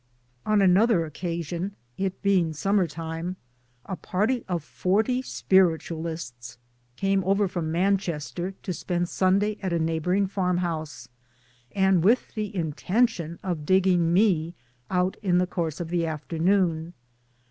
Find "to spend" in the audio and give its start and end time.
8.63-9.09